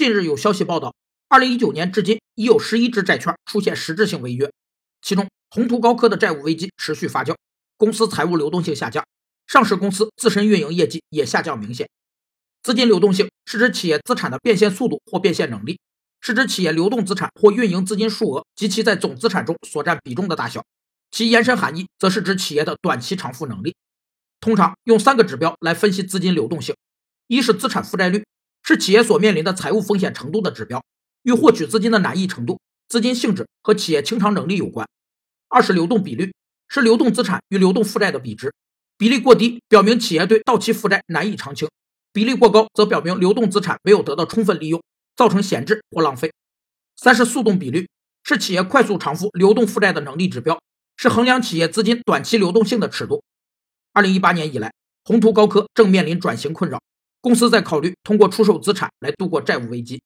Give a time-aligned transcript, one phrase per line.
[0.00, 0.94] 近日有消息报道，
[1.28, 4.50] 二零一九年至今已有十一只债券出现实质性违约，
[5.02, 7.36] 其中宏图高科的债务危机持续发酵，
[7.76, 9.04] 公司财务流动性下降，
[9.46, 11.86] 上市公司自身运营业绩也下降明显。
[12.62, 15.78] 资金流动性是指企业资产的变现速度或变现能力，
[16.22, 20.64] 是指企业流动资产或运营资金数额及其在总资产中所占比重的大小。
[21.10, 23.74] 其延伸含义则是指企业的短期偿付能力。
[24.40, 26.74] 通常用三个指标来分析资金流动性：
[27.26, 28.24] 一是资产负债率。
[28.70, 30.80] 是企业所面临的财务风险程度的指标，
[31.24, 34.88] 与获取资金的难易程度、资金性质和企业清偿能力有关。
[35.48, 36.32] 二是流动比率，
[36.68, 38.54] 是流动资产与流动负债的比值，
[38.96, 41.68] 比例过低表明企业对到期负债难以偿清，
[42.12, 44.80] 比例过高则表明流动资产没有得到充分利用，
[45.16, 46.32] 造成闲置或浪费。
[46.94, 47.88] 三是速动比率，
[48.22, 50.56] 是企业快速偿付流动负债的能力指标，
[50.96, 53.24] 是衡量企业资金短期流动性的尺度。
[53.92, 56.78] 二零一八年以来，宏图高科正面临转型困扰。
[57.20, 60.00] 公司在考虑通过出售资产来度过债务危机。